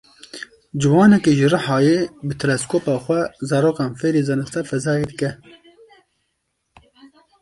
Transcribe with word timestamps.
Ciwanekî 0.81 1.31
ji 1.39 1.47
Rihayê 1.53 1.99
bi 2.27 2.33
teleskopa 2.41 2.93
xwe 3.03 3.21
zarokan 3.49 3.91
fêrî 3.99 4.21
zanista 4.29 4.61
fezayê 4.69 5.05
dike. 5.09 5.29